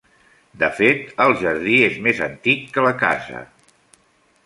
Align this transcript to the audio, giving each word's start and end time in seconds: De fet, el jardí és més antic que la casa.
De 0.63 0.69
fet, 0.77 1.03
el 1.27 1.35
jardí 1.43 1.77
és 1.91 2.01
més 2.09 2.25
antic 2.31 2.67
que 2.75 2.89
la 2.89 2.97
casa. 3.07 3.47